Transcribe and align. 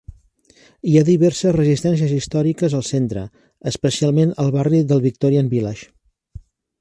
Hi 0.91 0.95
ha 0.99 1.03
diverses 1.09 1.53
residències 1.57 2.13
històriques 2.15 2.75
al 2.79 2.85
centre, 2.89 3.25
especialment 3.73 4.35
al 4.45 4.53
barri 4.59 4.81
del 4.93 5.05
Victorian 5.09 5.53
Village. 5.53 5.91